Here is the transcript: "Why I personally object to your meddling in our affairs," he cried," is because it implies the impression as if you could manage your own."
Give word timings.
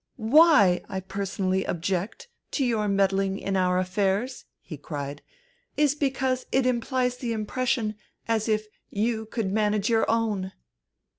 "Why 0.35 0.81
I 0.89 0.99
personally 0.99 1.63
object 1.63 2.27
to 2.53 2.65
your 2.65 2.87
meddling 2.87 3.37
in 3.37 3.55
our 3.55 3.77
affairs," 3.77 4.45
he 4.59 4.75
cried," 4.75 5.21
is 5.77 5.93
because 5.93 6.47
it 6.51 6.65
implies 6.65 7.17
the 7.17 7.33
impression 7.33 7.93
as 8.27 8.49
if 8.49 8.65
you 8.89 9.27
could 9.27 9.51
manage 9.51 9.89
your 9.91 10.09
own." 10.09 10.53